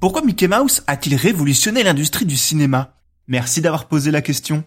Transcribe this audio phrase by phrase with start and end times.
[0.00, 2.96] Pourquoi Mickey Mouse a-t-il révolutionné l'industrie du cinéma?
[3.28, 4.64] Merci d'avoir posé la question.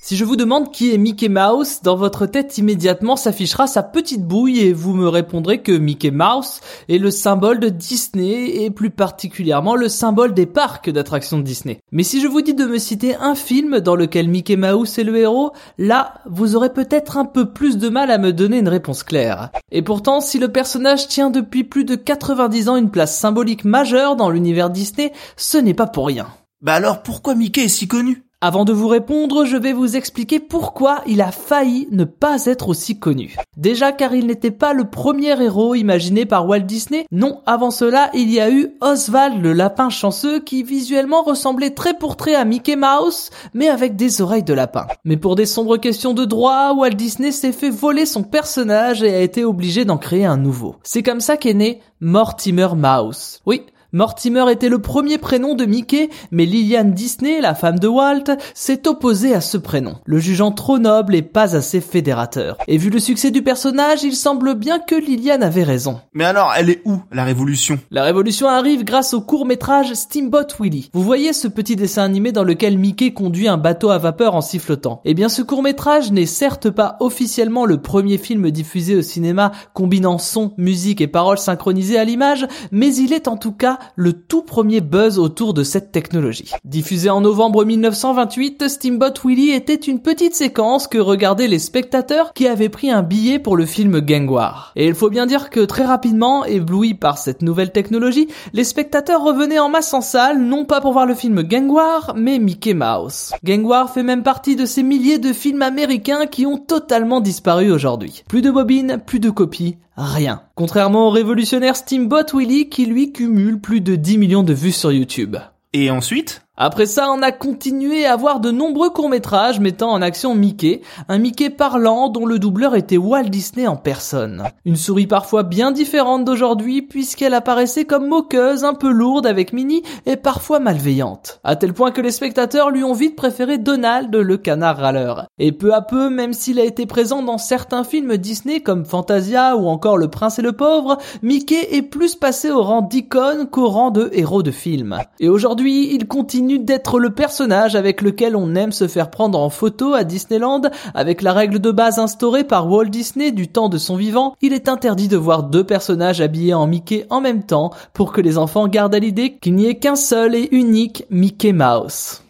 [0.00, 4.24] Si je vous demande qui est Mickey Mouse, dans votre tête immédiatement s'affichera sa petite
[4.24, 8.90] bouille et vous me répondrez que Mickey Mouse est le symbole de Disney et plus
[8.90, 11.80] particulièrement le symbole des parcs d'attractions de Disney.
[11.90, 15.04] Mais si je vous dis de me citer un film dans lequel Mickey Mouse est
[15.04, 18.68] le héros, là, vous aurez peut-être un peu plus de mal à me donner une
[18.68, 19.50] réponse claire.
[19.72, 24.14] Et pourtant, si le personnage tient depuis plus de 90 ans une place symbolique majeure
[24.14, 26.28] dans l'univers Disney, ce n'est pas pour rien.
[26.62, 28.27] Bah alors pourquoi Mickey est si connu?
[28.40, 32.68] Avant de vous répondre, je vais vous expliquer pourquoi il a failli ne pas être
[32.68, 33.34] aussi connu.
[33.56, 37.04] Déjà car il n'était pas le premier héros imaginé par Walt Disney.
[37.10, 41.94] Non, avant cela, il y a eu Oswald le lapin chanceux qui visuellement ressemblait très
[41.94, 44.86] pour trait à Mickey Mouse, mais avec des oreilles de lapin.
[45.04, 49.16] Mais pour des sombres questions de droit, Walt Disney s'est fait voler son personnage et
[49.16, 50.76] a été obligé d'en créer un nouveau.
[50.84, 53.40] C'est comme ça qu'est né Mortimer Mouse.
[53.46, 53.62] Oui,
[53.94, 58.86] Mortimer était le premier prénom de Mickey, mais Lillian Disney, la femme de Walt, s'est
[58.86, 62.58] opposée à ce prénom, le jugeant trop noble et pas assez fédérateur.
[62.68, 66.00] Et vu le succès du personnage, il semble bien que Lillian avait raison.
[66.12, 67.78] Mais alors, elle est où, la révolution?
[67.90, 70.90] La révolution arrive grâce au court-métrage Steamboat Willie.
[70.92, 74.42] Vous voyez ce petit dessin animé dans lequel Mickey conduit un bateau à vapeur en
[74.42, 75.00] sifflotant.
[75.06, 80.18] Eh bien, ce court-métrage n'est certes pas officiellement le premier film diffusé au cinéma combinant
[80.18, 84.42] son, musique et paroles synchronisées à l'image, mais il est en tout cas le tout
[84.42, 86.52] premier buzz autour de cette technologie.
[86.64, 92.46] Diffusé en novembre 1928, Steamboat Willie était une petite séquence que regardaient les spectateurs qui
[92.46, 94.72] avaient pris un billet pour le film Gang War.
[94.76, 99.22] Et il faut bien dire que très rapidement, éblouis par cette nouvelle technologie, les spectateurs
[99.22, 102.74] revenaient en masse en salle, non pas pour voir le film Gang War, mais Mickey
[102.74, 103.32] Mouse.
[103.44, 107.70] Gang War fait même partie de ces milliers de films américains qui ont totalement disparu
[107.70, 108.22] aujourd'hui.
[108.28, 110.42] Plus de bobines, plus de copies, rien.
[110.54, 114.92] Contrairement au révolutionnaire Steamboat Willie qui lui cumule plus de 10 millions de vues sur
[114.92, 115.36] YouTube.
[115.72, 120.34] Et ensuite Après ça, on a continué à voir de nombreux courts-métrages mettant en action
[120.34, 124.42] Mickey, un Mickey parlant dont le doubleur était Walt Disney en personne.
[124.64, 129.84] Une souris parfois bien différente d'aujourd'hui puisqu'elle apparaissait comme moqueuse, un peu lourde avec Minnie
[130.04, 131.38] et parfois malveillante.
[131.44, 135.26] À tel point que les spectateurs lui ont vite préféré Donald, le canard râleur.
[135.38, 139.56] Et peu à peu, même s'il a été présent dans certains films Disney comme Fantasia
[139.56, 143.68] ou encore Le Prince et le Pauvre, Mickey est plus passé au rang d'icône qu'au
[143.68, 144.98] rang de héros de film.
[145.20, 149.50] Et aujourd'hui, il continue d'être le personnage avec lequel on aime se faire prendre en
[149.50, 150.62] photo à Disneyland,
[150.94, 154.54] avec la règle de base instaurée par Walt Disney du temps de son vivant, il
[154.54, 158.38] est interdit de voir deux personnages habillés en Mickey en même temps pour que les
[158.38, 162.22] enfants gardent à l'idée qu'il n'y ait qu'un seul et unique Mickey Mouse.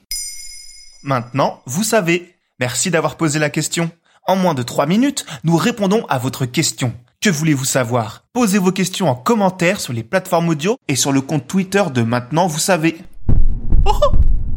[1.05, 2.35] Maintenant, vous savez.
[2.59, 3.91] Merci d'avoir posé la question.
[4.27, 6.93] En moins de 3 minutes, nous répondons à votre question.
[7.21, 8.25] Que voulez-vous savoir?
[8.33, 12.03] Posez vos questions en commentaire sur les plateformes audio et sur le compte Twitter de
[12.03, 12.99] Maintenant, vous savez.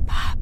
[0.08, 0.36] 爸